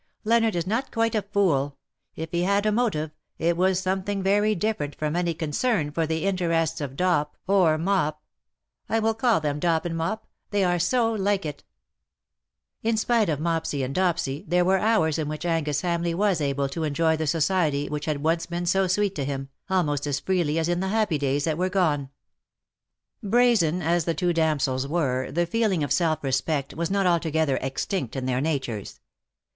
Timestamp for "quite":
0.91-1.13